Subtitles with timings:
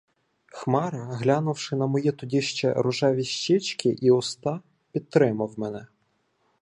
[0.47, 5.87] Хмара, глянувши на мої тоді ще "рожеві щічки" і уста, підтримав мене.